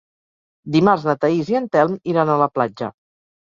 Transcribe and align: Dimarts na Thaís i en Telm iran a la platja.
Dimarts 0.75 1.05
na 1.09 1.15
Thaís 1.25 1.51
i 1.53 1.59
en 1.59 1.67
Telm 1.77 1.93
iran 2.15 2.33
a 2.33 2.39
la 2.45 2.49
platja. 2.57 2.91